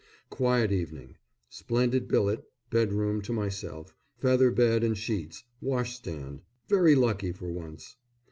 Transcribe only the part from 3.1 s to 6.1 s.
to myself, feather bed and sheets, wash